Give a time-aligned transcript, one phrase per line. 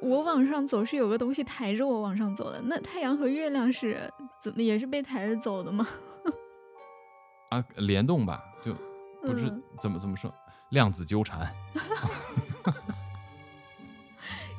[0.00, 5.86] 我往上走是有个东西抬着我往上走的，那太阳和月亮是怎么也是被抬着走的吗？
[7.50, 8.74] 啊，联动吧，就
[9.22, 10.32] 不是嗯怎么怎么说，
[10.70, 11.52] 量子纠缠。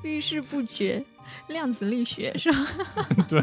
[0.03, 1.03] 遇事不决，
[1.47, 2.57] 量子力学是吧？
[3.29, 3.41] 对，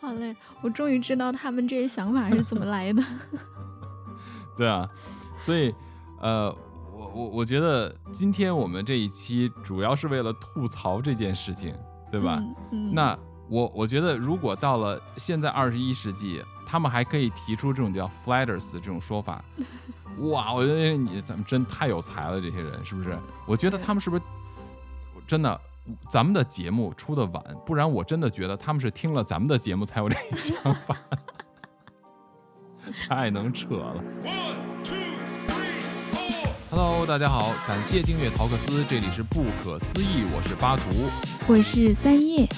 [0.00, 3.02] 好嘞，我终于知道他们这些想法是怎么来的。
[4.58, 4.86] 对啊，
[5.40, 5.74] 所以
[6.20, 6.54] 呃，
[7.12, 11.74] 我我我觉得今天我们这一期主要是为了吐槽这件事情，
[12.10, 12.36] 对吧？
[12.40, 13.18] 嗯嗯那
[13.48, 19.44] 我我觉得，如果到了现在二十一世纪，他们还可以提出这种叫 flatters 这种说法，
[20.30, 23.18] 哇，我觉得你咱们真太有才了，这些人是不是？
[23.46, 24.22] 我觉得他们是不是
[25.26, 25.60] 真的？
[26.08, 30.56] 咱们的节目出的晚，不然我真的觉得他们是听了咱们的节目才有这个想
[30.86, 30.96] 法，
[33.08, 34.04] 太能扯了。
[36.82, 40.84] Hello，大家好，感谢订阅陶克斯，这里是不可思议，我是巴图。
[41.46, 42.48] 我是三叶，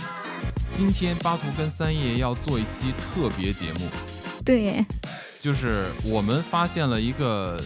[0.72, 3.88] 今天巴图跟三叶要做一期特别节目，
[4.44, 4.86] 对，
[5.40, 7.60] 就是我们发现了一个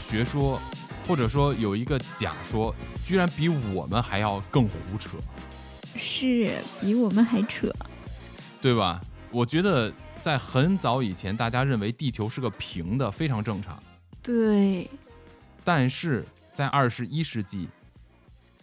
[0.00, 0.58] 学说，
[1.06, 5.18] 或者说有一个假说，居然比我们还要更胡扯，
[5.94, 7.70] 是比我们还扯。
[8.62, 8.98] 对吧？
[9.30, 13.78] 我觉得在很早以前，大家认为地球是个平的，非常正常。
[14.22, 14.90] 对，
[15.68, 16.24] 但是
[16.54, 17.68] 在二十一世纪，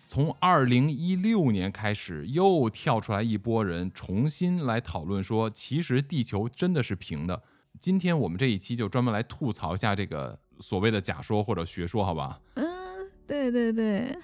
[0.07, 7.43] 从二零一六年开始，又跳出来一波人，重新来讨论说，其实地球真的是平的。
[7.79, 12.41] 今天我们这一期就专门来吐槽一下这个所谓的假说或者学说，好吧？
[12.55, 12.65] 嗯，
[13.27, 14.17] 对对对，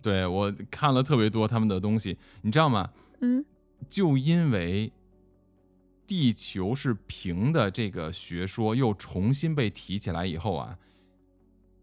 [0.00, 2.88] 对我看了特别多他们的东西，你知道吗？
[3.18, 3.44] 嗯
[3.88, 4.92] 就因为
[6.06, 10.78] 地球是平的这个学说又重新被提起来以后啊，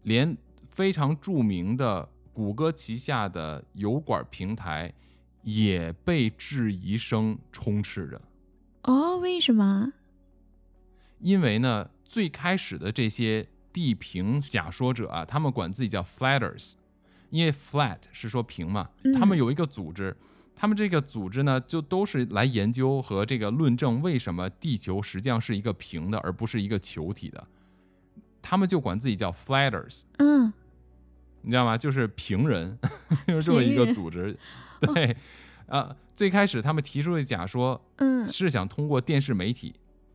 [0.02, 4.92] 连非常著名的谷歌旗下的油管平台
[5.42, 8.20] 也被质疑声充斥着。
[8.82, 9.92] 哦，为什么？
[11.20, 16.74] 因为呢，最开始的这些地平假说者啊，他们管自己叫 flatters，
[17.30, 20.16] 因为 flat 是说平嘛，嗯他们有一个组织，
[20.54, 27.46] 他们这个组织呢，就都是来研究和这个论证为什么地球实际上是一个平的，而不是一个球体的。
[28.48, 30.50] 他们就管自己叫 flatters，嗯，
[31.42, 31.76] 你知道吗？
[31.76, 32.78] 就是平人，
[33.28, 34.34] 就是这么一个组织。
[34.80, 35.14] 对，
[35.66, 39.74] 啊，最开始他们提出的假说，嗯是想通过电视媒体，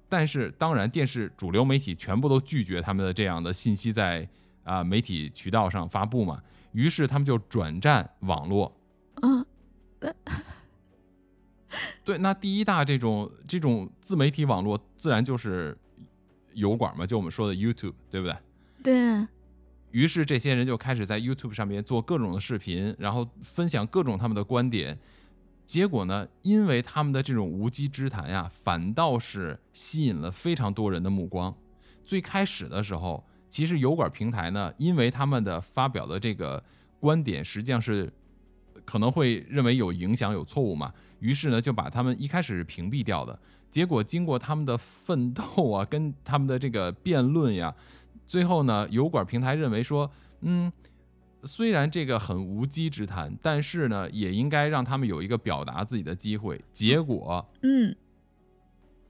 [0.09, 4.27] 但是当然电视主流媒体全部都拒绝他们的这样的信息在
[4.63, 8.75] 啊、媒体渠道上发布嘛，于是他们就转战网络。
[9.21, 9.45] 嗯，
[12.03, 15.77] 对，那第一大这种这种自媒体网络，自然就是
[16.55, 18.37] 油管嘛，就我们说的 YouTube，对不对？
[18.83, 19.27] 对，
[19.91, 24.97] 于是这些人就开始在 YouTube 上面做各种的视频，然后分享各种他们的观点。
[25.65, 31.55] 结果呢，因为他们的这种无稽之谈呀，反倒是吸引了非常多人的目光。
[32.03, 36.61] 最开始的时候，其实油管平台呢，因为他们的发表的这个
[36.99, 38.11] 观点实际上是
[38.83, 43.39] 可能会认为有影响、有错误嘛，于是呢就把他们一开始是屏蔽掉的。
[43.73, 47.73] 结果经过他们的奋斗啊，跟他们的这个辩论呀，
[48.27, 50.11] 最后呢，油管平台认为说，
[50.41, 50.71] 嗯，
[51.43, 56.63] 虽然这个很无稽之谈，但是呢，也应该让他们有一个表达自己的机会。
[56.71, 57.95] 结果嗯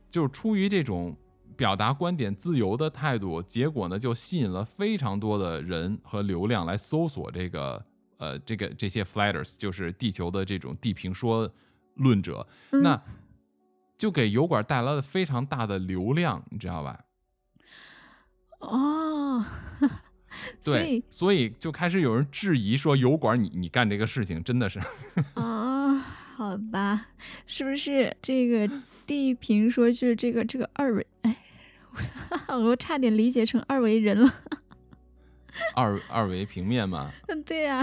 [0.09, 1.13] 就是出于这种
[1.57, 7.85] 表达观点自由的态度，结果呢，就吸引了非常多的人和流量来搜索这个
[8.17, 11.51] 呃这个这些 flatters，就是地球的这种地平说
[11.95, 12.81] 论者，嗯。
[12.81, 13.03] 那
[14.03, 17.05] 就给油管带来了非常大的流量，你知道吧？
[18.59, 19.45] 哦，
[20.61, 24.77] 对，所以就开始有人质疑说，油管你你干这个事情真的是
[25.35, 25.95] 啊，
[26.35, 27.05] 好吧，
[27.47, 28.69] 是不是这个
[29.07, 31.07] 地平说就是这个这个二维？
[31.21, 31.37] 哎，
[32.59, 34.29] 我差点理解成二维人了。
[35.77, 37.81] 二二维平面嘛，嗯，对呀、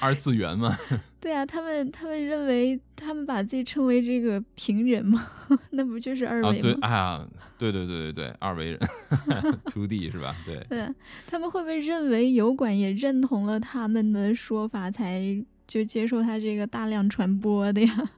[0.00, 0.76] 二次元嘛，
[1.20, 5.28] 对啊、他们他们认为他们把自己称为这个平人嘛？
[5.70, 6.78] 那不就是二维吗？
[6.82, 7.28] 哎呀，
[7.58, 8.80] 对对对对对，二维人，
[9.66, 10.34] two D 是吧？
[10.44, 10.94] 对，对啊，
[11.26, 15.22] 他们会不会认为油管也认同了他们的说法，才
[15.66, 18.10] 就接受他这个大量传播的呀？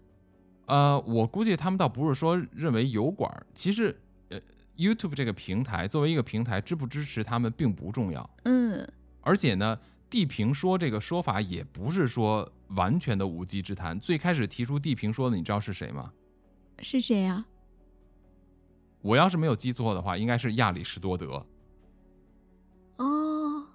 [0.66, 3.94] 呃，我估计他们倒不是说认为油管儿，其实
[4.30, 4.40] 呃
[4.78, 8.86] ，YouTube 这个平台作为一个平台，支不支持他们并不重要，嗯
[9.20, 9.78] 而且呢，
[10.10, 13.98] 地平说这个说法也不是说完全的无稽之谈。
[13.98, 16.12] 最开始提出地平说的，你知道是谁吗？
[16.80, 17.46] 是谁呀、
[19.00, 21.46] 我要是没有记错的话，应该是亚里士多德。
[22.96, 23.66] 哦，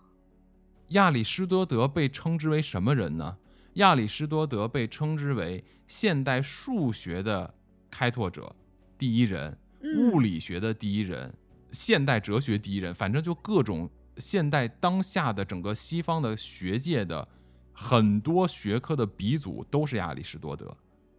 [0.89, 3.37] 亚里士多德被称之为什么人呢？
[3.75, 7.53] 亚里士多德被称之为现代数学的
[7.89, 8.53] 开拓者
[8.97, 11.33] 第一人，嗯物理学的第一人，
[11.71, 13.89] 现代哲学第一人，反正就各种
[14.19, 17.27] 现代当下的整个西方的学界的
[17.73, 20.75] 很多学科的鼻祖都是亚里士多德。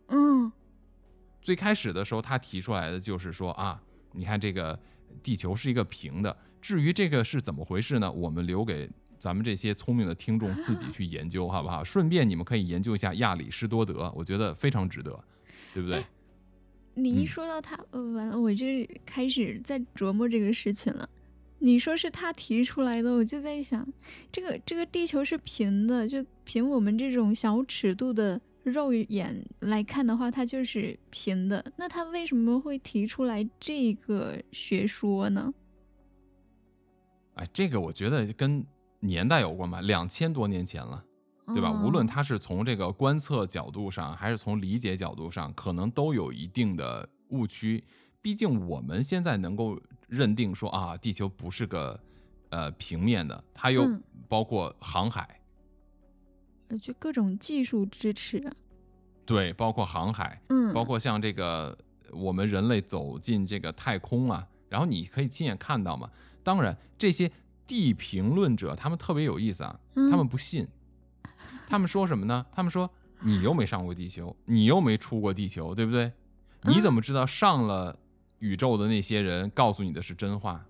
[0.08, 0.52] 嗯
[1.40, 3.82] 最开始的时候，他提出来的就是说啊，
[4.12, 4.78] 你看这个
[5.22, 8.12] 地球是一个平的，至于这个是怎么回事呢？
[8.12, 8.88] 我们留给
[9.18, 11.82] 咱们这些聪明的听众自己去研究，好不好？
[11.82, 15.18] 顺便你们可以研究一下亚里士多德，我觉得非常值得，
[15.72, 16.04] 对不对？
[16.92, 18.66] 你一嗯说到他，呃完了，我就
[19.06, 21.08] 开始在琢磨这个事情了。
[21.60, 23.86] 你说是他提出来的，我就在想，
[24.32, 31.72] 这个这个地球是平的，就凭我们这种小尺度的肉眼来看的话，它就是平的。
[31.76, 35.54] 那他为什么会提出来这个学说呢？
[37.34, 38.64] 哎，这个我觉得跟
[38.98, 41.04] 年代有关吧，两千多年前了。
[41.52, 41.68] 对吧？
[41.68, 47.82] 哦无论他是从这个观测角度上，还是从理解角度上，可能都有一定的误区。
[48.22, 49.76] 毕竟我们现在能够
[50.10, 51.98] 认定说啊，地球不是个
[52.50, 55.40] 呃平面的，它又嗯包括航海，
[56.68, 58.52] 呃就各种技术支持啊。
[59.24, 61.76] 对，包括航海，嗯，包括像这个
[62.10, 66.10] 我们人类走进这个太空啊，然后你可以亲眼看到嘛。
[66.42, 67.30] 当然，这些
[67.64, 70.66] 地评论者他们特别有意思啊，他们嗯不信，
[71.68, 72.44] 他们说什么呢？
[72.50, 72.90] 他们说
[73.20, 76.12] 你又没上过地球，你又没出过地球，对不对？
[76.62, 77.96] 你怎么知道上了
[78.40, 80.66] 宇宙的那些人告诉你的是真话？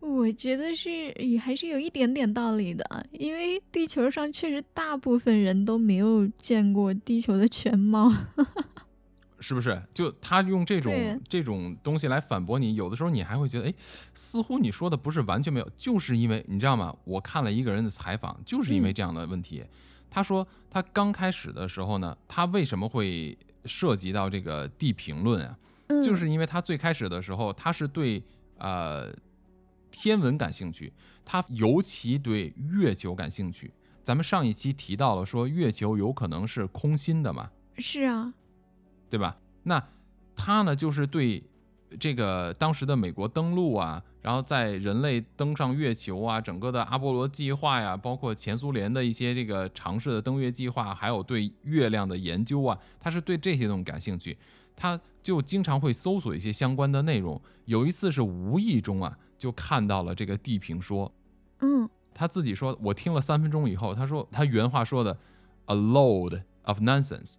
[0.00, 8.10] 我觉得是也还是有一点点道理的，因为地球上确实大部分人都没有见过地球的全貌。
[9.42, 9.82] 是不是？
[9.94, 13.74] 就他用这种这种东西来反驳你，有的时候你还会觉得，哎，
[14.14, 16.94] 似乎你说的不是完全没有，就是因为你知道吗？
[17.04, 19.64] 我看了一个人的采访，就是因为嗯这样的问题。
[20.10, 25.56] 他说他刚开始的时候呢，他为什么会涉及到这个地评论啊？
[25.90, 28.22] 嗯，就是因为他最开始的时候，他是对
[28.58, 29.12] 呃
[29.90, 30.92] 天文感兴趣，
[31.24, 33.72] 他尤其对月球感兴趣。
[34.02, 38.32] 咱们上一期提到了说月球有可能是空心的嘛，是啊，
[39.10, 39.36] 对吧？
[39.64, 39.82] 那
[40.34, 41.42] 他呢，就是对
[41.98, 54.36] 这个当时的美国登陆啊，然后在人类登上月球啊，整个的阿波罗计划呀，包括前苏联的一些这个尝试的登月计划，还有对月亮的研究啊，他是对这些东西感兴趣，
[54.80, 57.38] 他就经常会搜索一些相关的内容。
[57.66, 61.12] 有一次是无意中啊，就看到了这个地平说，
[61.58, 65.18] 嗯他自己说，我听了三分钟以后，他说他原话说的
[65.66, 67.34] ，a load of nonsense，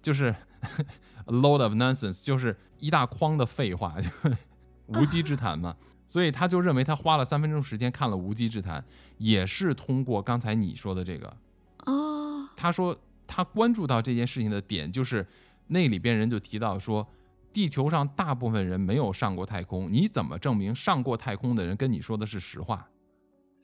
[0.00, 0.34] 就是
[1.26, 4.08] a load of nonsense，就是一大筐的废话，就
[4.88, 5.76] 无稽之谈嘛。
[6.06, 8.82] 所以他就认为他花了三分钟时间看了无稽之谈，
[9.18, 11.36] 也是通过刚才你说的这个，
[11.84, 15.26] 哦，他说他关注到这件事情的点就是
[15.68, 17.06] 那里边人就提到说，
[17.52, 22.88] 地球上大部分人没有上过太空，你怎么证明上过太空的人跟你说的是实话？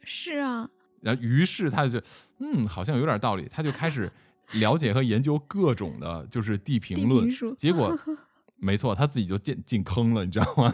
[0.03, 0.69] 是啊，
[1.01, 2.01] 然后于是他就
[2.39, 4.11] 嗯，好像有点道理，他就开始
[4.53, 7.57] 了解和研究各种的，就是地地评论平。
[7.57, 7.99] 结果
[8.57, 10.73] 没错，他自己就进进坑了，你知道吗？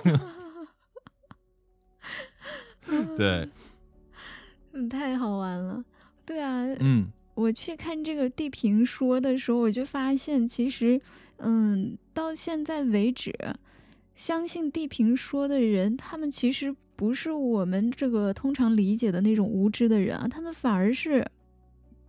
[3.17, 3.49] 对，
[4.73, 5.85] 嗯，太好玩了。
[6.27, 11.01] 对啊，嗯我去看这个地平说的时候，我就发现，其实，
[11.39, 13.35] 嗯，到现在为止，
[14.15, 21.27] 相信地平说的人，他们其实不是我们这个通常理解的那种无知的人啊，他们反而是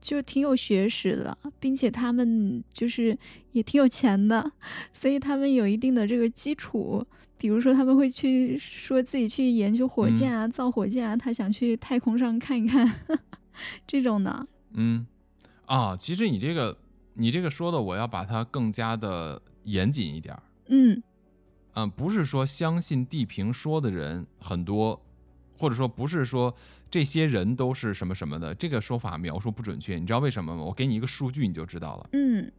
[0.01, 3.18] 就挺有学识的，并且他们就是
[3.54, 4.51] 也挺有钱的，
[4.92, 7.06] 所以他们有一定的这个基础。
[7.38, 12.88] 比如说，他们会去说自己去研究火箭啊、造火箭啊，他想去太空上看一看
[13.88, 14.48] 这种的。
[14.74, 15.06] 嗯
[15.72, 16.78] 啊，其实你这个
[17.13, 20.44] 你这个说的，我要把它更加的严谨一点儿。
[20.68, 21.01] 嗯
[21.75, 25.01] 嗯，不是说相信地平说的人很多，
[25.58, 26.54] 或者说不是说
[26.90, 29.98] 这些人都是什么什么的，这个说法描述不准确。
[29.98, 30.62] 你知道为什么吗？
[30.62, 32.10] 我给你一个数据你就知道了。
[32.12, 32.51] 嗯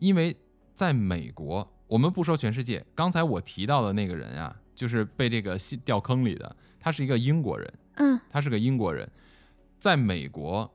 [0.00, 0.36] 因为
[0.74, 9.08] 在美国，我们不说全世界，刚才我提到的那个人啊，就是被这个戏掉坑里的，他是一个英国人，嗯他是个英国人，
[9.78, 10.68] 在美国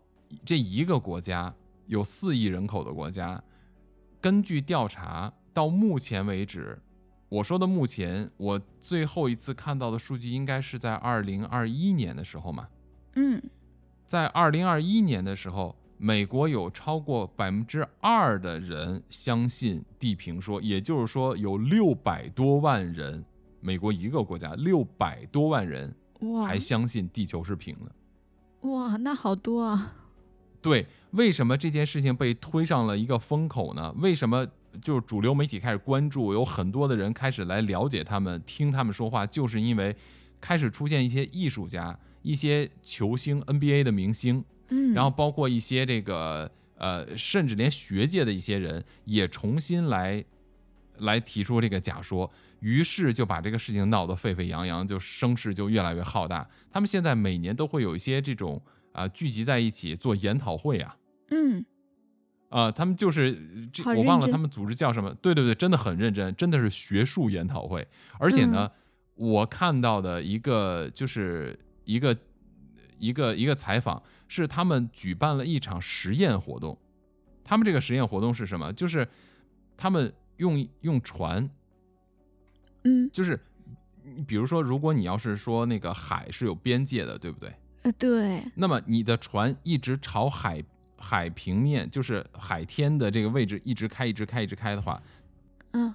[0.44, 1.54] 这一个国家
[1.88, 3.42] 有四亿人口的国家，
[4.20, 6.80] 根据调查到目前为止，
[7.30, 12.68] 我说的目前，我最后一次看到的数据应该是在二零二一年的时候嘛，
[13.16, 13.42] 嗯
[14.06, 23.24] 在二零二一年的时候，美国有超过百分之二的人相信地平说，也就是说有六百多万人，
[23.62, 28.70] 美国一个国家六百多万人哇还相信地球是平的。
[28.70, 29.96] 哇，那好多啊！
[30.66, 33.94] 对，为什么这件事情被推上了一个风口呢？
[34.00, 34.44] 为什么
[34.82, 39.96] 就是主流媒体开始关注，有很多的人开始来了解他们，听他们说话，就是因为
[40.42, 50.26] 开始出现一些艺术家、一些球星、NBA 的明星，嗯，然后包括一些这个呃，甚至连学界的一些人也重新来
[50.98, 52.32] 来提出这个假说，
[52.62, 56.50] 于是就把这个事情闹得沸沸扬扬，就声势就越来越浩大。
[56.72, 58.60] 他们现在每年都会有一些这种
[58.96, 60.96] 啊、聚集在一起做研讨会啊，
[61.30, 61.66] 嗯，
[62.50, 65.14] 啊，他们就是这我忘了他们组织叫什么？
[65.16, 67.86] 对对对，真的很认真，真的是学术研讨会。
[68.18, 68.82] 而且呢，嗯
[69.16, 72.16] 我看到的一个就是一个
[72.98, 76.78] 一个一个采访，是他们举办了一场实验活动。
[77.44, 78.74] 他们这个实验活动是什么？
[78.74, 79.08] 就是
[79.78, 81.50] 他们用用船，
[82.84, 83.40] 嗯，就是
[84.04, 87.54] 你比如说，如果你要是说那个海是有边界的，对不对？
[87.86, 90.64] 呃，对，那么你的船一直朝海
[90.98, 95.00] 海平面，就是海天的这个位置一直开，一直开，一直开的话，
[95.74, 95.94] 嗯，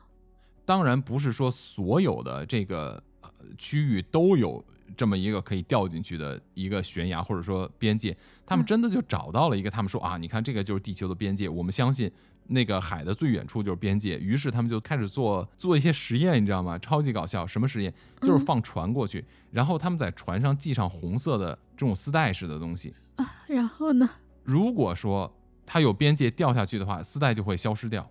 [0.65, 3.29] 当然不是说所有的这个呃
[3.59, 4.65] 区域都有
[4.97, 8.17] 这么一个可以掉进去的一个悬崖或者说边界，
[8.47, 8.67] 他们嗯。
[8.67, 12.09] 真的就找到了一个，他们说啊，你看这个就是地球的边界，我们相信
[12.53, 16.77] 那个海的最远处就是边界，于是他们就开始做做一些实验，你知道吗？
[16.79, 17.95] 超级搞笑，什么实验？
[18.21, 24.11] 就是嗯放船过去，然后他们在船上系上红色的这种丝带式的东西，啊，然后呢？
[24.43, 25.33] 如果说
[25.65, 28.11] 它有边界掉下去的话，丝带就会消失掉。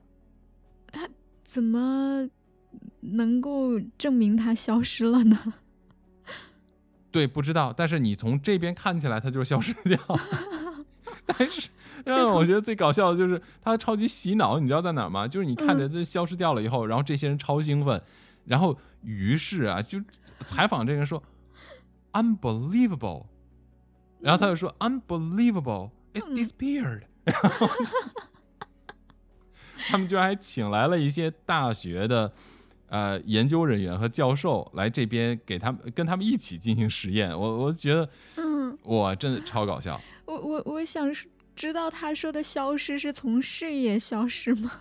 [0.91, 1.07] 它
[1.43, 2.29] 怎么
[3.01, 5.53] 能够证明它消失了呢？
[7.11, 9.99] 对，不知道，但是你从这边看起来，它就是消失掉。
[11.37, 11.69] 但是
[12.03, 15.27] 让我觉得最搞笑的就是他超级洗脑，你知道在哪儿吗？
[15.27, 18.01] 就是你看着嗯这消失掉了以后，然后这些人超兴奋，
[18.45, 19.99] 然后于是啊，就
[20.39, 21.21] 采访这个人说
[22.13, 23.25] unbelievable，
[24.19, 27.67] 然后他就说 unbelievable it's 嗯 disappeared，然后
[29.89, 32.31] 他们居然还请来了一些大学的。
[32.91, 38.38] 呃，研究人员和教授来这边给他们跟他们一起进行实验，我我觉得嗯，
[38.89, 39.99] 哇，真的超搞笑。
[40.25, 44.71] 我我我想是知道他说的消失是从视野消失吗？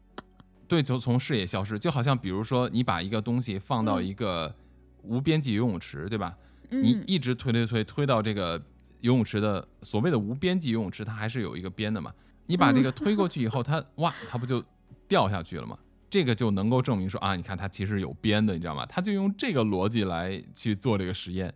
[0.68, 4.54] 对，就从视野消失，就好像比如说你把一个东西放到嗯一个
[5.02, 6.36] 无边际游泳池，对吧？
[6.70, 8.60] 你嗯一直推推推推到这个
[9.00, 12.12] 游泳池的所谓的无边际游泳池，它还是有一个边的嘛。
[12.46, 14.62] 你把这个推过去以后，它哇，它不就
[15.06, 15.78] 掉下去了吗？
[16.10, 18.84] 这个就能够证明说啊，你看它其实有边的，你知道吗？
[18.86, 21.52] 他就用这个逻辑来去做这个实验，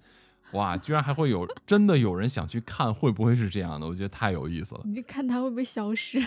[0.52, 3.86] 哇，居然还会有真的有人想去看，会不会是这样的？
[3.86, 4.82] 我觉得太有意思了。
[4.84, 6.20] 你就看它会不会消失，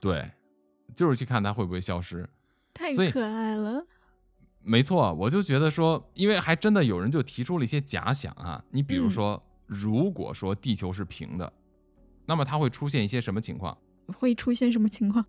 [0.00, 0.30] 对，
[0.96, 2.28] 就是去看它会不会消失。
[2.72, 3.84] 太可爱了。
[4.62, 11.52] 没错，我就觉得说，因为还真的有人就提出了一些假想啊，你比如嗯说，如果说地球是平的，
[12.26, 13.76] 那么它会出现一些什么情况？
[14.08, 15.24] 会出现什么情况？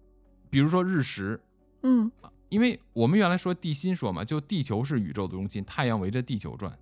[0.50, 1.40] 比如说日食，
[1.84, 2.12] 嗯
[2.50, 6.78] 因为我们原来说地心说嘛，就地球是宇宙的中心，太阳围着地球转。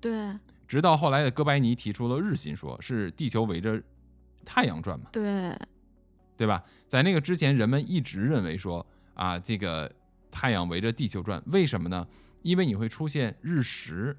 [0.00, 3.82] 对直到后来的哥白尼提出了日心说，是地球围着
[4.44, 5.56] 太阳转嘛，对，
[6.36, 6.62] 对吧？
[6.88, 9.90] 在那个之前，人们一直认为说啊，这个
[10.30, 12.06] 太阳围着地球转，为什么呢？
[12.42, 14.16] 因为你会出现日食。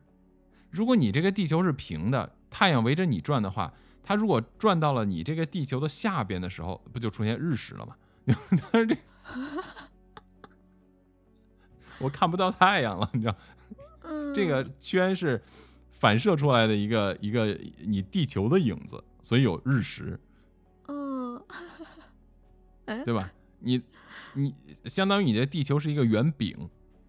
[0.69, 3.73] 如果你这个地球是平的，太阳围着你转的话，
[4.03, 7.95] 它如果转到了你这个地球的下边的时候，不就出现日食了吗？
[8.25, 8.97] 但是这
[11.97, 13.35] 我看不到太阳了，你知道，
[14.03, 15.41] 嗯，这个圈是
[16.01, 20.19] 反射出来的一个一个你地球的影子，所以有日食。
[20.87, 21.39] 嗯，
[22.85, 23.31] 哎，对吧？
[23.59, 23.79] 你
[24.33, 24.51] 你
[24.85, 26.57] 相当于你的地球是一个圆饼，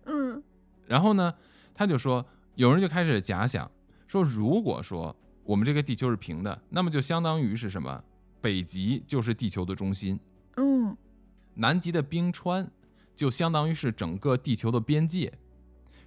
[0.04, 0.42] 嗯
[0.86, 1.32] 然后呢，
[1.74, 2.22] 他就说，
[2.54, 3.70] 有人就开始假想
[4.06, 8.04] 说，如果说我们这个地球是平的，那么就相当于是什么？
[8.42, 10.20] 北极就是地球的中心，
[10.56, 10.94] 嗯
[11.54, 12.70] 南极的冰川
[13.16, 15.32] 就相当于是整个地球的边界。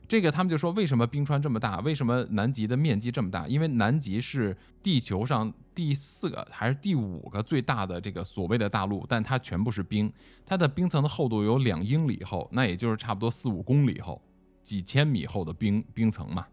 [0.08, 1.80] 这个他们就说，为什么冰川这么大？
[1.80, 3.48] 为什么南极的面积这么大？
[3.48, 10.12] 因为南极是地球上第四个还是第五个最大的这个所谓的大陆，但它全部是冰，
[10.46, 14.22] 它的冰层的厚度有两英里厚，那也就是差不多四五公里厚，
[14.64, 16.46] 几千米厚的冰冰层嘛。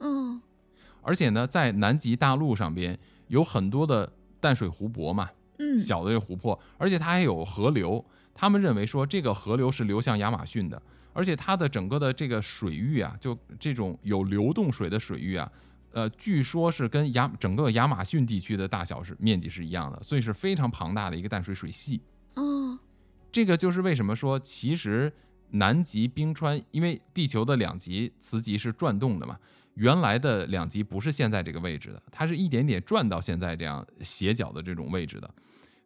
[0.00, 0.40] 嗯
[1.02, 2.98] 而且呢，在南极大陆上边
[3.28, 8.04] 有很多的淡水湖泊嘛，嗯，小的这个湖泊，而且它还有河流。
[8.38, 10.80] 他们认为说这个河流是流向亚马逊的，
[11.14, 15.50] 而且它的整个的这个水域啊，就这种有流动水的水域啊，
[15.92, 22.02] 呃，据说是跟亚整个亚马逊地区的大小是面积是一样的，所以是非常庞大的一个淡水水系。
[22.34, 22.78] 哦，
[23.32, 25.10] 这个就是为什么说，其实
[25.52, 29.38] 南极冰川，因为地球的两极磁极是转动的嘛，
[29.76, 35.34] 原来的两极不是现在这个位置的，它是一点点转到现在这样斜角的这种位置的。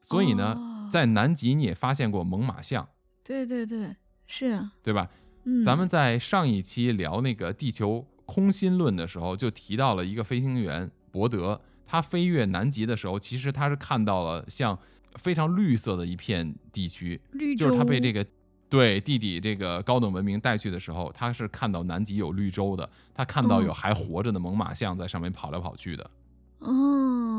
[0.00, 0.88] 所以呢，哦。
[0.90, 2.88] 在南极你也发现过猛犸象，
[3.22, 3.94] 对对对，
[4.26, 5.08] 是啊，对吧？
[5.44, 14.76] 嗯，咱们在上一期聊那个地球空心论的时候，就提到了一个飞行员伯德，他飞越南极的时候，其实他是看到了像
[15.14, 18.26] 非常绿色的一片地区，绿洲，就是他被这个
[18.68, 26.10] 对地底这个高等文明带去的时候，他是看到南极有绿洲的，他看到有哦还活着的猛犸象在上面跑来跑去的，
[26.58, 27.29] 哦，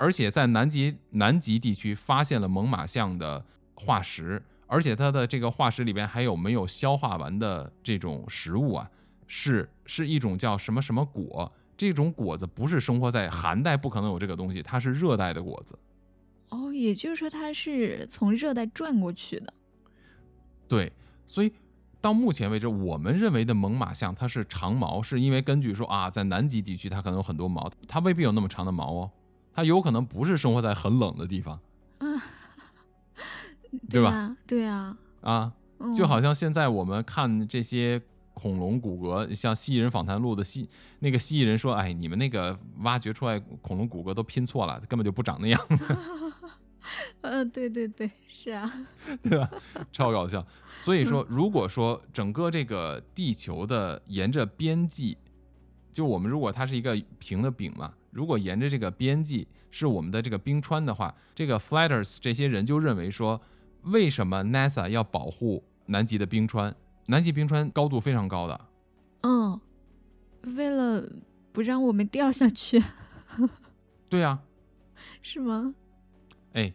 [0.00, 8.90] 而且在南极南极地区发现了猛犸象的化石，而且它的这个化石里边还有没有消化完的这种食物啊，
[9.26, 15.78] 是是一种叫什么什么果，这种果子不是生活在寒带，不可能有这个东西，它是热带的果子。
[16.48, 19.52] 哦，也就是说它是从热带转过去的。
[20.66, 20.90] 对，
[21.26, 21.52] 所以
[22.00, 29.10] 到目前为止，我们认为的猛犸象它是长毛，是因为根据说啊，在南极地区它可能有很多毛，它未必有那么长的毛哦，
[29.60, 31.60] 它有可能不是生活在很冷的地方
[31.98, 32.06] 啊，
[33.90, 34.36] 对吧啊？
[34.46, 38.00] 对啊，啊，嗯就好像现在我们看这些
[38.32, 40.66] 恐龙骨骼，像《蜥蜴人访谈录》的蜥
[41.00, 45.60] 那个蜥蜴人说，哎，你们那个挖掘出来恐龙骨骼都拼错了，根本就不长那样，
[47.20, 48.72] 嗯， 对对对，是啊，
[49.22, 49.50] 对吧？
[49.92, 50.42] 超搞笑。
[50.82, 55.18] 所以说，如果说整个这个地球的沿着边际，
[55.92, 63.40] 就我们如果它是一个平的饼嘛，如果沿着这个边际是我们的这个冰川的话，这个 Flatters 这些人就认为说，
[63.82, 66.74] 为什么 NASA 要保护南极的冰川？
[67.06, 68.60] 南极冰川高度非常高的，
[69.22, 69.60] 嗯，
[70.56, 71.10] 为了
[71.52, 72.82] 不让我们掉下去，
[74.08, 74.42] 对啊，
[75.22, 75.74] 是吗？
[76.52, 76.72] 哎，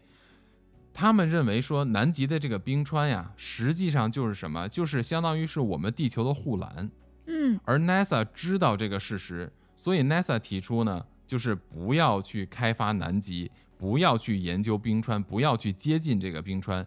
[0.94, 4.68] 他们认为说南极的这个冰川呀，实际上就是什么？
[4.68, 6.90] 就是相当于是我们地球的护栏。
[7.28, 16.86] 嗯而 NASA 知道这个事实，所以 NASA 提出呢，就是不要去开发南极，不要去研究冰川，不要去接近这个冰川，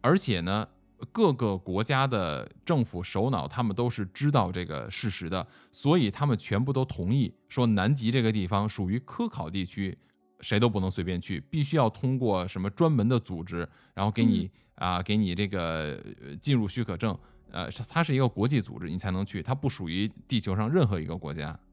[0.00, 0.66] 而且呢。
[1.12, 9.94] 各个国家的政府首脑，他们都是知道这个事实的，所以他们全部都同意说，南极这个地方属于科考地区，
[10.40, 17.14] 谁都不能随便去，必须要通过什么专门的组织，然后给你啊、给你这个呃进入许可证，
[17.50, 21.65] 呃，它是一个国际组织，你才能去，它不属于地球上任何一个国家，嗯，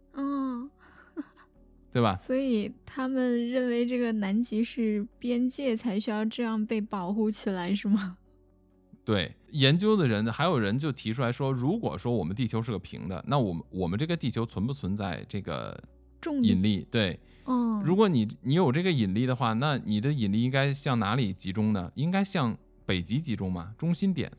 [1.93, 2.17] 对吧？
[2.17, 8.17] 所以他们认为这个南极是边界，才需要这样被保护起来，是吗？
[9.05, 15.77] 对，研究的人还有人就提出来说，如果说我们地球是个平的，那我们我们这个地球存不存在这个
[16.19, 16.87] 重引力？
[16.89, 21.91] 对，嗯，如果你你有这个引力的话，那你的引力应该向哪里集中呢？
[21.95, 24.31] 应该向北极集中嘛，中心点。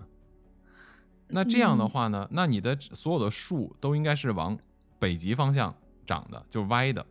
[1.29, 4.59] 那这样的嗯话呢，那你的所有的树都应该是往
[4.99, 5.75] 北极方向
[6.07, 7.07] 长的，就是歪的，嗯，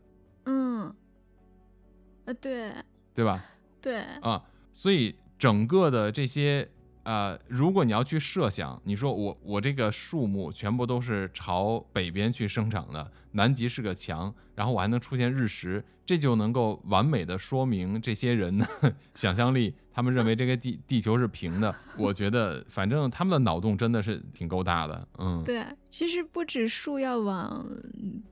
[2.25, 2.71] 呃，对
[3.13, 3.45] 对吧？
[3.81, 6.69] 对，啊，所以整个的这些
[7.03, 18.65] 呃，如果你要去设想，你说我我这个树木全部都是朝北边去生长的，南极是个墙，然后我还能出现日食，这就能够完美的说明这些人的
[19.15, 21.75] 想象力，他们认为这个地地球是平的。
[21.97, 27.67] 我觉得反正他们的脑洞真的是挺够大的，嗯，对，其实不止树要往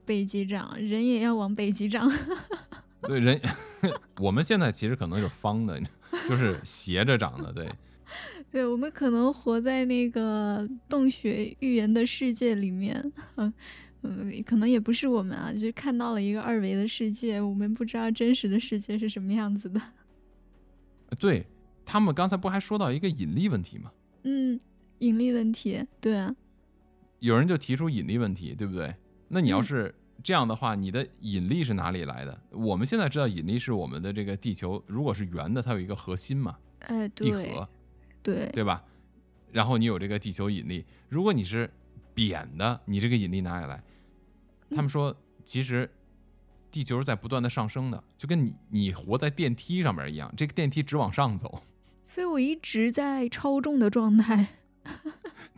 [0.06, 2.10] 北极长，人也要往北极长。
[3.06, 3.40] 对人，
[4.20, 5.80] 我们现在其实可能是方的，
[6.28, 7.68] 就是斜着长的，对。
[8.50, 13.52] 对，我们可能活在那个洞穴预言的世界里面，嗯
[14.02, 19.80] 嗯，可能也不是我们啊，就是看到了一个二维的世界，我们不知道真实的世界是什么样子的。
[21.18, 21.46] 对
[21.86, 23.90] 他们刚才不还说到一个引力问题吗？
[24.24, 24.60] 嗯，
[24.98, 26.34] 引力问题，对啊，
[27.20, 28.94] 有人就提出引力问题，对不对？
[29.28, 32.40] 那你要嗯是这样的话，你的引力是哪里来的？
[32.50, 37.68] 我们现在知道引力是我们的这个地球，如果是圆的，它有一个核心嘛，哎，地核，
[38.22, 38.84] 对，对吧？
[39.50, 41.70] 然后你有这个地球引力，如果你是
[42.14, 43.82] 扁的，你这个引力哪里来？
[44.70, 45.90] 他们说，其实
[46.70, 51.62] 地球是在不断的上升的，就跟你你活在电梯上面一样，这个电梯只往上走，
[52.06, 54.46] 所以我一直在超重的状态。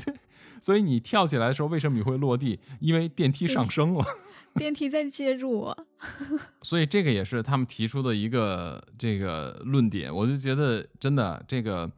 [0.05, 0.15] 对
[0.61, 2.59] 所以你跳起来的时候，为什么你会落地？
[2.81, 4.05] 因为电梯上升了。
[4.55, 5.87] 电梯在接住我。
[6.63, 11.91] 所以这个也是他们提出的一个这个论点，我就觉得真的这个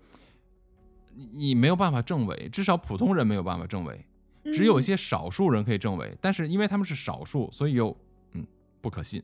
[1.14, 4.05] 你你没有办法证伪，至少普通人没有办法证伪，
[4.45, 7.97] 只有一嗯些少数人可以证伪，但是因为他们是少数，所以又
[8.33, 8.47] 嗯
[8.81, 9.23] 不可信。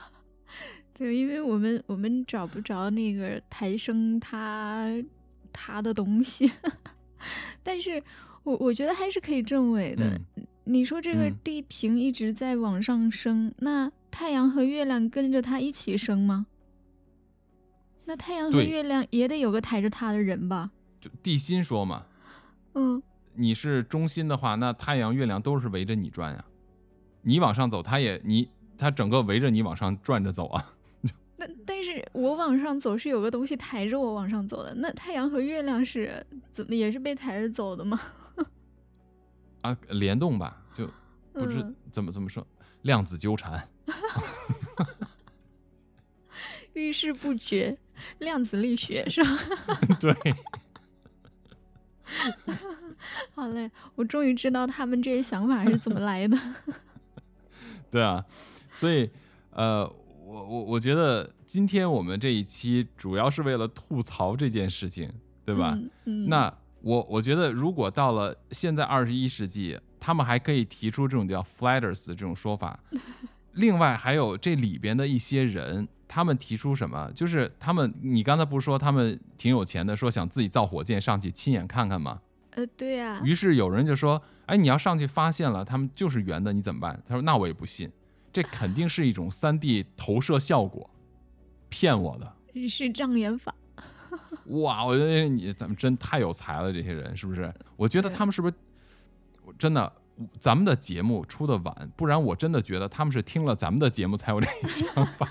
[0.94, 4.92] 对，因为我们我们找不着那个抬升他
[5.52, 6.50] 他的东西，
[7.62, 8.02] 但是
[8.42, 10.18] 我我觉得还是可以证伪的。
[10.36, 16.46] 嗯你说这个嗯地平一直在往上升，那太阳和月亮跟着它一起升吗？
[18.04, 20.70] 那太阳和月亮也得有个抬着它的人吧？
[21.00, 22.04] 就地心说嘛，
[22.74, 23.02] 嗯，
[23.34, 26.44] 你是中心的话，那太阳、月亮都是围着你转呀。
[27.22, 30.74] 你往上走，它也你它整个围着你往上转着走啊。
[31.36, 38.00] 那但是我往上走是有个东西抬着我往上走的，那太阳和月亮是怎么也是被抬着走的吗？
[39.62, 40.86] 啊，联动吧，就
[41.32, 42.46] 不知嗯怎么怎么说，
[42.82, 43.68] 量子纠缠。
[46.74, 47.76] 遇事不决，
[48.18, 49.30] 量子力学是吧？
[50.00, 50.14] 对，
[53.34, 56.38] 好嘞，我终于知道他们这些想法是怎么来的。
[57.90, 58.24] 对啊，
[58.72, 59.10] 所以
[59.50, 59.84] 呃，
[60.24, 65.12] 我我我觉得今天我们这一期主要是为了吐槽这件事情，
[65.44, 65.72] 对吧？
[65.76, 72.78] 嗯嗯，那我我觉得，如果到了现在二十一世纪，他们还可以提出这种叫 “flatters” 这种说法。
[73.54, 77.10] 另外，还有这里边的一些人，他们提出什么？
[77.14, 82.20] 就是他们，你刚才不是说他们挺有钱的，说想自己造火箭上去亲眼看看吗？
[82.52, 87.90] 呃，对呀、于是有人就说：“哎，你要上去发现了，他们就是圆的，你怎么办？”他说：“那我也不信，
[88.32, 90.90] 这肯定是一种三 D 投射效果，
[91.68, 92.36] 骗我的。
[92.68, 93.54] ”是障眼法。
[94.60, 97.52] 哇，我觉得你咱们真太有才了，这些人是不是？
[97.76, 98.54] 我觉得他们是不是
[99.58, 99.92] 真的？
[100.38, 105.26] 咱们的节目出的晚，不然我真的觉得他们是听了咱们的节目才有这个想法，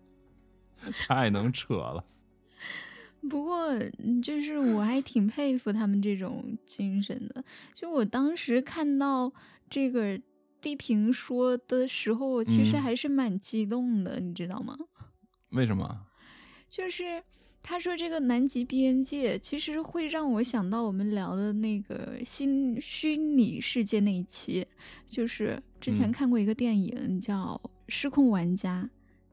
[1.08, 2.04] 太能扯了。
[3.28, 7.42] 不过，嗯就是我还挺佩服他们这种精神的。
[7.74, 9.32] 就我当时看到
[9.68, 10.20] 这个
[10.60, 14.76] 地平说的时候，我其实嗯还是蛮激动的，你知道吗？
[15.50, 16.06] 为什么？
[16.68, 17.22] 就是
[17.62, 24.66] 他说这个南极边界，其实会让我想到我们聊的那个新虚拟世界那一期，
[25.06, 26.12] 就是之前嗯。
[26.12, 28.88] 看过一个电影叫《失控玩家》，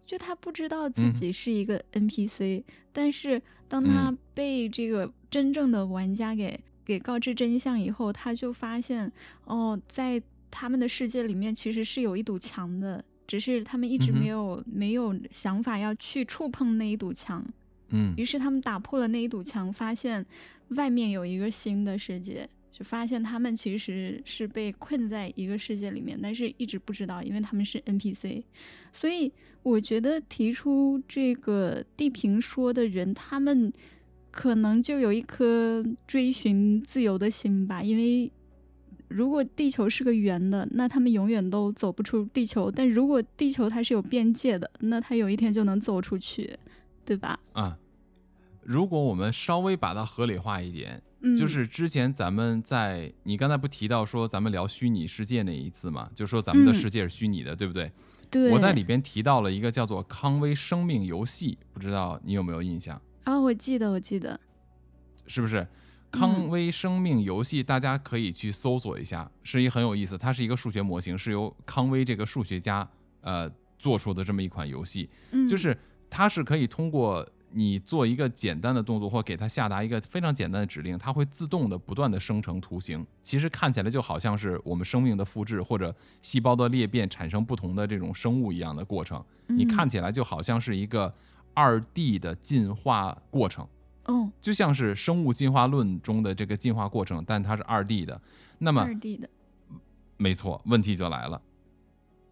[0.06, 1.12] 就他不知道自嗯。
[1.12, 4.18] 己是一个 NPC，、但是当他嗯。
[4.34, 9.12] 被这个真正的玩家给给告知真相以后，他就发现
[9.46, 13.04] 哦，在他们的世界里面其实是有一堵墙的。
[13.26, 17.46] 只是他们一直没有、没有想法要去触碰那一堵墙，
[17.90, 20.26] 嗯于是他们打破了那一堵墙，发现
[20.70, 28.44] 外面有一个新的世界，就发现他们其实是被困在一个世界里面，但是一直不知道，因为他们是 NPC。
[28.92, 29.32] 所以
[29.64, 33.72] 我觉得提出这个地平说的人，他们
[34.32, 38.32] 可能就有一颗追寻自由的心吧，因为。
[39.10, 46.60] 如果地球是个圆的，那他们永远都走不出地球；但如果地球它是有边界的，那它有一天就能走出去，
[47.08, 47.40] 对吧？
[47.54, 47.78] 啊，
[48.62, 57.90] 如果我们稍微把它合理化一点，嗯，就是之前咱们在你刚才不提到说咱们聊虚拟世界那一次嘛，就说咱们的嗯世界是虚拟的，对不对？
[58.30, 63.02] 对，我在里边提到了一个叫做康威生命游戏，不知道你有没有印象？
[63.24, 64.38] 啊，我记得，我记得，
[65.26, 65.62] 是不是？
[65.62, 65.68] 嗯
[66.10, 70.18] 康威生命游戏，大家可以去搜索一下，是一很有意思。
[70.18, 72.90] 它是一个数学模型，是由康威这个数学家
[73.20, 75.10] 呃做出的这么一款游戏。
[75.32, 75.78] 嗯，就是
[76.10, 83.06] 它是可以通过你做一个简单的动作，或给它下达一个非常简单的指令，它会自动的不断的生成图形。
[83.24, 89.24] 其实看起来就好像是我们生命的复制或者细胞的裂变产生不同的这种生物一样的过程。
[89.48, 91.14] 你嗯看起来就好像是一个
[91.54, 93.68] 二 D 的进化过程。
[94.10, 98.22] 嗯，就像是生物进化论中的这个进化过程，但它是二 D 的。
[98.60, 99.30] 那么二 D 的，
[100.16, 101.42] 没错，问题就来了。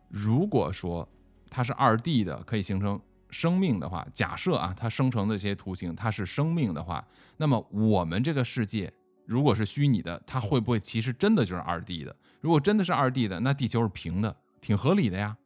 [0.10, 1.08] 如果说
[1.50, 7.06] 它是二 D 的，可以形成生命的话，假设啊，它生成的这些图形它是生命的话，
[7.38, 8.92] 那么我们这个世界
[9.26, 12.16] 如果是虚拟的，它会不会其实真的就是二 D 的？
[12.42, 15.38] 如果真的是二 D 的，那地球是平的，挺合理的呀。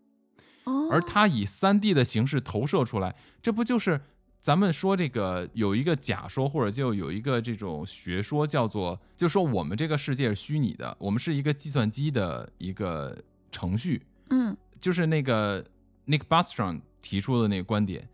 [0.66, 4.02] 哦，而它以三 D 的形式投射出来，这不就是
[4.42, 13.18] 咱们说这个有一个假说，或者就有一个这种学说，叫做就说我们这个世界是虚拟的，我们是一个计算机的一个
[13.52, 15.64] 程序，嗯就是那个
[16.06, 18.08] Nick Bostrom 提出的那个观点，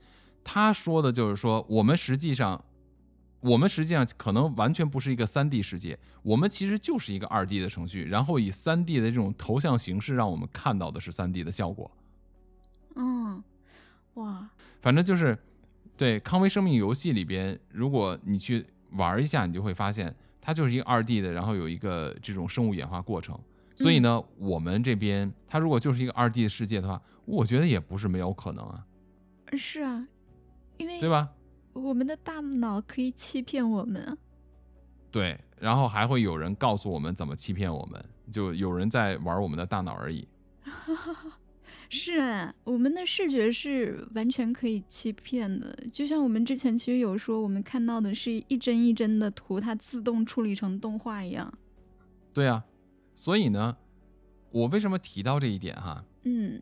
[0.43, 2.63] 他说的就是说，我们实际上，
[3.41, 11.91] 我们实际上可能完全不是一个三 D 世界，我们其实就是一个二 D 的程序，然后以三 D 的这种头像形式让我们看到的是三 D 的效果。
[12.95, 13.43] 嗯，
[14.15, 14.49] 哇，
[14.81, 15.37] 反正就是，
[15.97, 23.39] 对康威生命游戏里边，如果你去玩一下，你就会发现它就是一个二 D 的，然后有一个这种生物演化过程。
[23.75, 28.85] 所以呢，我们这边它如果就是一个二 D 的世界的话，我觉得也不是没有可能啊，
[29.53, 30.07] 是啊，
[30.77, 31.29] 因为对吧？
[31.73, 34.17] 我们的大脑可以欺骗我们啊，
[35.11, 40.27] 对，然后还会有人告诉我们怎么欺骗我们，就有人在玩我们的大脑而已。
[41.89, 51.53] 是啊，我们的视觉是完全可以欺骗的，就像我们之前其实有说，我们看到的是一帧一帧的图，它自动处理成动画一样。
[52.33, 52.63] 对啊，
[53.15, 53.75] 所以呢，
[54.51, 56.03] 我为什么提到这一点哈？
[56.23, 56.61] 嗯，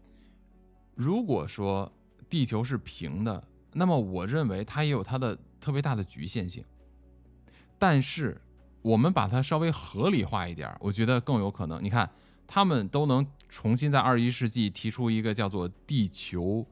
[0.96, 1.92] 如果说
[2.30, 6.64] 地球是平的，那么我认为它也有它的特别大的局限性。
[7.78, 8.40] 但是
[8.82, 11.84] 我们把它稍微合理化一点，我觉得更有可能。
[11.84, 12.10] 你看，
[12.48, 16.66] 他们都能重新在二十一世纪提出一个叫做“地球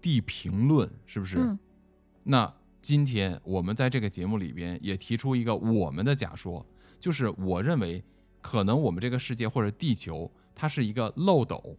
[0.00, 1.36] 地平论”，是不是？
[1.38, 1.58] 嗯
[2.26, 6.64] 那今天我们在这个节目里边也提出一个我们的假说，
[6.98, 8.02] 就是我认为
[8.44, 11.78] 可能我们这个世界或者地球它是一个漏斗，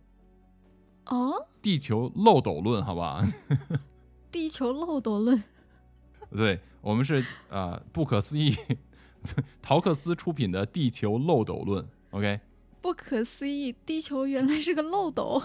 [1.05, 3.23] 哦，地球漏斗论，好吧？
[4.31, 5.43] 地球漏斗论，
[6.35, 8.55] 对我们是呃不可思议，
[9.61, 11.85] 陶克斯出品的《地球漏斗论》。
[12.09, 12.39] OK，
[12.81, 15.39] 不可思议，地球原来是个漏斗。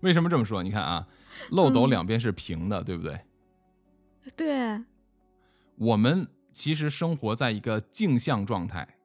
[0.00, 0.62] 为什么这么说？
[0.62, 1.06] 你看啊，
[1.50, 3.20] 漏斗嗯两边是平的，对不对？
[4.34, 4.82] 对，
[5.76, 8.95] 我们其实生活在一个镜像状态，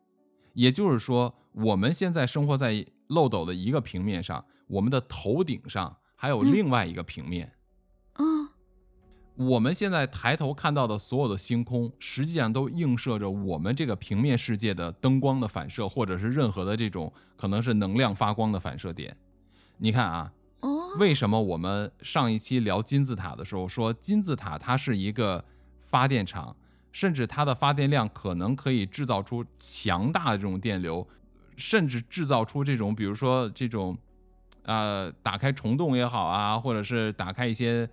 [0.54, 7.54] 也就是说，我们现在生活在漏斗的一个平面上，我们的头顶上还有嗯另外一个平面。
[8.18, 8.50] 嗯，
[9.36, 19.16] 我们现在抬头看到的所有的星空，实际上都映射着我们这个平面世界的灯光的反射，或者是任何的这种可能是能量发光的反射点。
[19.78, 25.44] 你看啊，哦，为什么我们上一期聊金字塔的时候说金字塔它是一个
[25.80, 26.56] 发电厂，
[26.92, 31.08] 甚至它的发电量可能可以制造出强大的这种电流，
[31.56, 33.98] 甚至制造出这种比如说这种
[34.64, 37.90] 呃打开虫洞也好啊，或者是打开一些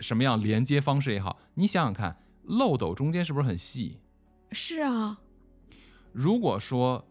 [0.00, 3.98] 什么样连接方式也好，你想想看，漏斗中间是不是很细？
[4.50, 5.18] 是啊，
[6.12, 7.06] 如果说，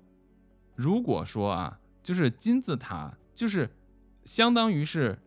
[0.76, 3.70] 如果说啊，就是金字塔，就是
[4.26, 5.20] 相当于是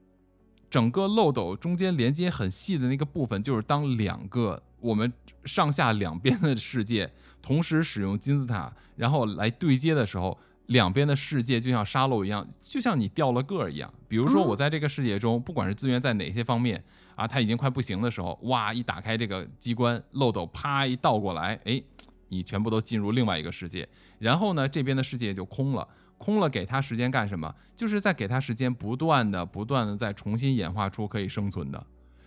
[0.71, 5.11] 整个漏斗中间连接很细的那个部分，就是当两个我们
[5.45, 13.93] 上下两边的世界同时使用金字塔，然后来对接的时候，两边的世界就像沙漏一样，就像你掉了个儿一样。
[14.07, 21.83] 比如说，我在这个世界中，不管是资源在哪些方面啊，它已经快不行的时候，哇，一打开这个机关，漏斗啪一倒过来，哎。
[22.31, 25.87] 你全部都进入另外一个世界，然后呢，这边的世界就空了，
[26.19, 27.55] 空了给他时间干什么？
[27.77, 31.87] 就是在给他时间，不断的、不断的再重新演化出可以生存的。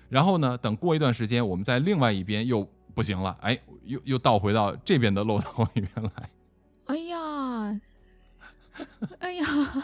[0.09, 6.29] 然后呢，等过一段时间，我们在另外一边又不行了，哎，又又倒回到这边的漏斗里面来。
[6.85, 7.79] 哎呀，
[9.19, 9.45] 哎呀，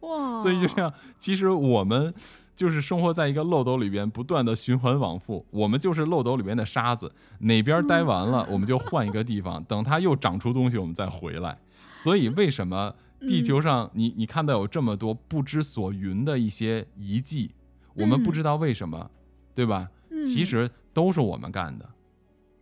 [0.00, 0.40] 哇！
[0.40, 2.12] 所以就这样，其实我们
[2.54, 5.46] 就是生活在一个漏斗里边，不断的循环往复。
[5.50, 11.58] 我们就是漏斗里边的沙子，哪边待完了，我们就换一个地方，等它又长出东西，我们再回来。
[11.94, 17.52] 所以为什么地球上你你看到有这么多不知所云的一些遗迹，
[17.94, 19.10] 我们不知道为什么，
[19.54, 19.88] 对吧？
[20.10, 21.88] 嗯其实都是我们干的。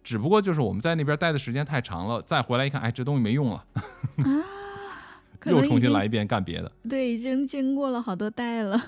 [0.02, 3.64] 只不过就是我们在那边待的时间太长了，再回来一看，哎，这东西没用了，
[5.46, 6.70] 又重新来一遍干别的。
[6.88, 8.80] 对，已经经过了好多代了。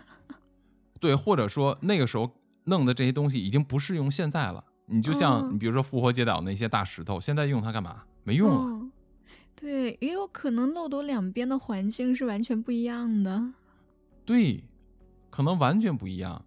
[0.98, 2.30] 对，或者说那个时候
[2.64, 4.64] 弄的这些东西已经不适用现在了。
[4.86, 8.02] 你就像嗯你比如说复活节岛那些大石头，现在用它干嘛？
[8.24, 8.60] 没用了。
[8.60, 8.82] 哦
[9.58, 13.52] 对，也有可能漏斗两边的环境是完全不一样的。
[14.24, 14.62] 对，
[15.30, 16.44] 可能完全不一样。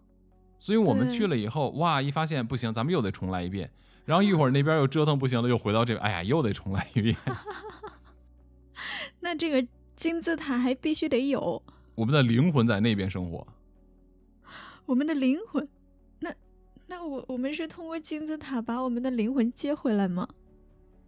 [0.59, 3.71] 所以我们去了以后，哇，一发现不行，咱们又得重来一遍。
[4.05, 7.15] 然后一会儿那边又折腾不行了，又回到这边，哎呀，又得重来一遍。
[9.19, 11.61] 那这个金字塔还必须得有
[11.95, 13.45] 我们的灵魂在那边生活。
[14.85, 15.67] 我们的灵魂。
[16.19, 16.33] 那
[16.87, 20.27] 那我我们是通过金字塔把我们的灵魂接回来吗？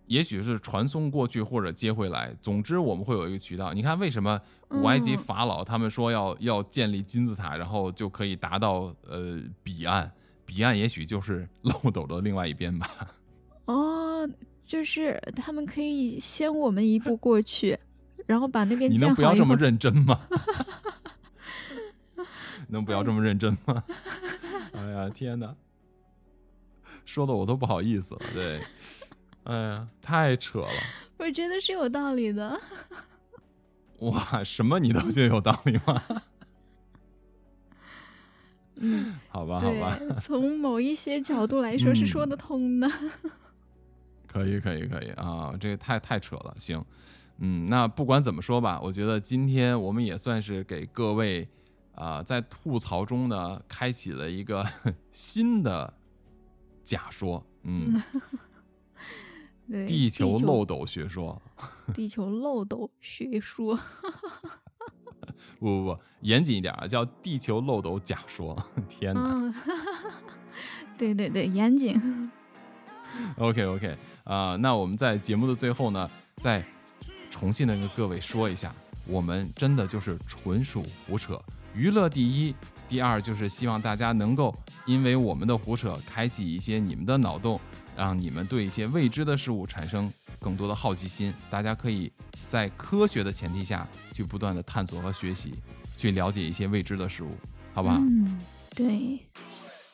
[0.07, 3.73] 也许是传送过去或者接回来，总之我们会有一个渠道。
[3.73, 10.11] 你看，为什么古埃及嗯法老他们说要要建立金字塔，然后就可以达到呃彼岸？
[10.45, 12.89] 彼岸也许就是漏斗的另外一边吧。
[13.65, 14.29] 哦，
[14.65, 17.77] 就是他们可以先我们一步过去，
[18.25, 20.19] 然后把那边建你能不要这么认真吗？
[22.67, 23.83] 能不要这么认真吗？
[24.73, 25.55] 哎呀，天哪，
[27.05, 28.21] 说的我都不好意思了。
[28.33, 28.59] 对，
[29.43, 30.67] 哎呀，太扯了。
[31.17, 32.59] 我觉得是有道理的。
[33.99, 36.03] 哇，什么你都觉得有道理吗？
[38.75, 39.99] 嗯，好吧，好吧。
[40.19, 42.89] 从某一些角度来说是说嗯得通的。
[44.27, 45.53] 可以，可以，可以啊！
[45.59, 46.83] 这个太太扯了，行，
[47.39, 51.47] 嗯，那不管怎么说吧，我觉得今天我们也算是给各位
[51.93, 54.65] 啊、在吐槽中呢，开启了一个
[55.11, 55.93] 新的
[56.83, 58.01] 假说，嗯，
[59.71, 61.41] 对， 地球漏斗学说，
[61.93, 63.79] 地球漏斗学说，
[65.59, 68.55] 不不不，严谨一点啊，叫地球漏斗假说。
[68.89, 69.21] 天哪！
[69.21, 69.53] 嗯，
[70.97, 72.29] 对对对，严谨。
[73.37, 76.65] OK OK，啊、那我们在节目的最后呢，再
[77.29, 78.73] 重新的跟各位说一下，
[79.05, 81.41] 我们真的就是纯属胡扯，
[81.73, 82.55] 娱乐第一，
[82.87, 84.53] 第二就是希望大家能够
[84.85, 87.59] 因为我们的胡扯，开启一些你们的脑洞，
[88.01, 91.31] 让你们对一些未知的事物产生更多的好奇心。
[91.51, 92.11] 大家可以
[92.49, 95.53] 在科学的前提下去不断的探索和学习，
[95.95, 97.29] 去了解一些未知的事物，
[97.75, 97.97] 好不好？
[97.97, 98.41] 嗯，
[98.75, 99.19] 对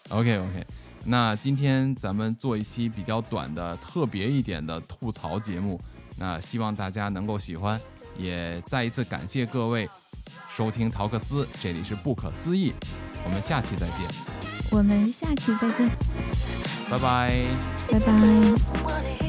[0.08, 0.65] ，OK OK，
[1.04, 5.78] 那今天咱们做一期比较短的、特别一点的吐槽节目，
[6.17, 7.78] 那希望大家能够喜欢，
[8.17, 9.89] 也再一次感谢各位
[10.56, 12.72] 收听陶克斯，这里是不可思议，
[13.26, 14.08] 我们下期再见，
[14.72, 15.89] 我们下期再见，
[16.89, 17.47] 拜拜。
[17.91, 19.27] 拜拜。